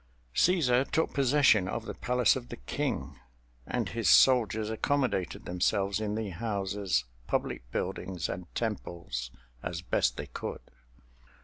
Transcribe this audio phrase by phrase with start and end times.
[0.33, 3.19] Cæsar took possession of the palace of the King,
[3.67, 9.29] and his soldiers accommodated themselves in the houses, public buildings, and temples
[9.61, 10.61] as best they could.